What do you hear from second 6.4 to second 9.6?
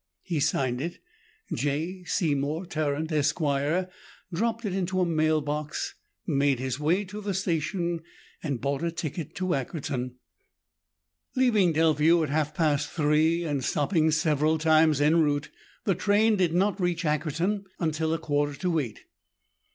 his way to the station and bought a ticket to